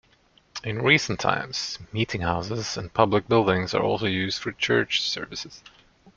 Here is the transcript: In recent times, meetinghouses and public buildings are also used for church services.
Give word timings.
In 0.63 0.81
recent 0.81 1.19
times, 1.19 1.77
meetinghouses 1.93 2.75
and 2.75 2.91
public 2.91 3.27
buildings 3.27 3.75
are 3.75 3.83
also 3.83 4.07
used 4.07 4.41
for 4.41 4.51
church 4.51 4.99
services. 5.07 5.61